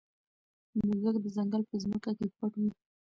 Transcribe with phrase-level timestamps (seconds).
[0.85, 2.71] موږک د ځنګل په ځمکه کې پټ وي.